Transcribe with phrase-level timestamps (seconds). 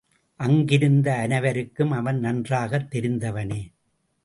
[0.35, 3.61] அங்கிருந்த அனைவருக்கும் அவன் நன்றாகத் தெரிந்தவனே.